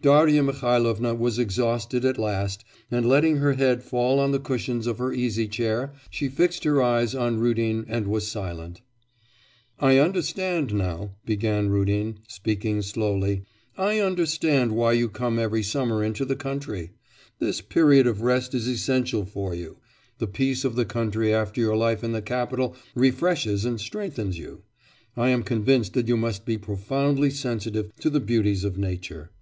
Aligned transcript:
Darya 0.00 0.44
Mihailovna 0.44 1.12
was 1.16 1.40
exhausted 1.40 2.04
at 2.04 2.18
last 2.20 2.64
and 2.88 3.04
letting 3.04 3.38
her 3.38 3.54
head 3.54 3.82
fall 3.82 4.20
on 4.20 4.30
the 4.30 4.38
cushions 4.38 4.86
of 4.86 4.98
her 4.98 5.12
easy 5.12 5.48
chair 5.48 5.92
she 6.08 6.28
fixed 6.28 6.62
her 6.62 6.80
eyes 6.80 7.16
on 7.16 7.40
Rudin 7.40 7.84
and 7.88 8.06
was 8.06 8.28
silent. 8.30 8.80
'I 9.80 9.98
understand 9.98 10.72
now,' 10.72 11.16
began 11.26 11.68
Rudin, 11.68 12.20
speaking 12.28 12.80
slowly, 12.80 13.42
'I 13.76 13.98
understand 13.98 14.70
why 14.76 14.92
you 14.92 15.08
come 15.08 15.36
every 15.36 15.64
summer 15.64 16.04
into 16.04 16.24
the 16.24 16.36
country. 16.36 16.92
This 17.40 17.60
period 17.60 18.06
of 18.06 18.22
rest 18.22 18.54
is 18.54 18.68
essential 18.68 19.24
for 19.24 19.52
you; 19.52 19.78
the 20.18 20.28
peace 20.28 20.64
of 20.64 20.76
the 20.76 20.84
country 20.84 21.34
after 21.34 21.60
your 21.60 21.76
life 21.76 22.04
in 22.04 22.12
the 22.12 22.22
capital 22.22 22.76
refreshes 22.94 23.64
and 23.64 23.80
strengthens 23.80 24.38
you. 24.38 24.62
I 25.16 25.30
am 25.30 25.42
convinced 25.42 25.94
that 25.94 26.06
you 26.06 26.16
must 26.16 26.44
be 26.46 26.56
profoundly 26.56 27.30
sensitive 27.30 27.90
to 27.98 28.08
the 28.08 28.20
beauties 28.20 28.62
of 28.62 28.78
nature. 28.78 29.32